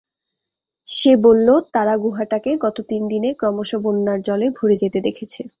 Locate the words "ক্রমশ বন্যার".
3.33-4.19